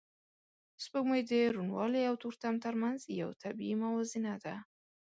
سپوږمۍ 0.83 1.21
د 1.31 1.31
روڼوالی 1.55 2.03
او 2.09 2.15
تورتم 2.23 2.53
تر 2.65 2.73
منځ 2.81 2.99
یو 3.21 3.29
طبیعي 3.43 3.75
موازنه 3.83 4.33
ده 4.43 4.55